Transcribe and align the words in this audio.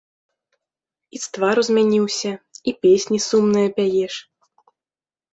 І 1.17 1.19
з 1.25 1.27
твару 1.35 1.61
змяніўся, 1.67 2.31
і 2.71 2.73
песні 2.85 3.19
сумныя 3.29 3.67
пяеш. 3.77 4.15